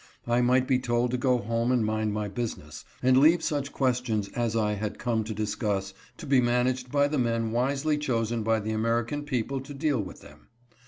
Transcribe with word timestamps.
I 0.25 0.41
might 0.41 0.67
be 0.67 0.79
told 0.79 1.11
to 1.11 1.17
go 1.17 1.37
home 1.37 1.71
and 1.71 1.85
mind 1.85 2.11
my 2.11 2.27
business, 2.27 2.83
and 3.03 3.19
leave 3.19 3.43
such 3.43 3.71
questions 3.71 4.29
as 4.29 4.55
I 4.55 4.73
had 4.73 4.97
come 4.97 5.23
to 5.25 5.31
dis 5.35 5.53
cuss 5.53 5.93
to 6.17 6.25
be 6.25 6.41
managed 6.41 6.91
by 6.91 7.07
the 7.07 7.19
men 7.19 7.51
wisely 7.51 7.99
chosen 7.99 8.41
by 8.41 8.61
the 8.61 8.71
American 8.71 9.25
people 9.25 9.61
to 9.61 9.75
deal 9.75 10.01
with 10.01 10.21
them. 10.21 10.47